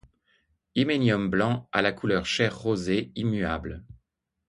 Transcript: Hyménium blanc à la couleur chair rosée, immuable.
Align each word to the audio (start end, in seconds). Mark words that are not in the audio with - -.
Hyménium 0.73 1.29
blanc 1.29 1.69
à 1.71 1.83
la 1.83 1.91
couleur 1.91 2.25
chair 2.25 2.57
rosée, 2.57 3.11
immuable. 3.15 3.83